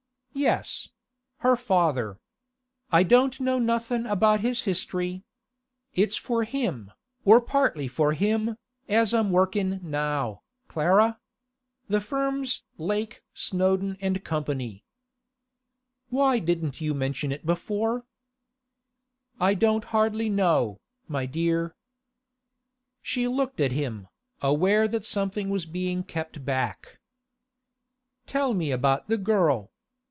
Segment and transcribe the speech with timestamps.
[0.33, 0.89] 'Yes;
[1.39, 2.17] her father.
[2.89, 5.23] I don't know nothing about his history.
[5.93, 6.91] It's for him,
[7.25, 8.57] or partly for him,
[8.89, 11.19] as I'm workin' now, Clara.
[11.89, 14.79] The firm's Lake, Snowdon & Co.'
[16.09, 18.05] 'Why didn't you mention it before?'
[19.39, 20.79] 'I don't hardly know,
[21.09, 21.75] my dear.'
[23.03, 24.07] She looked at him,
[24.41, 26.99] aware that something was being kept back.
[28.25, 29.71] 'Tell me about the girl.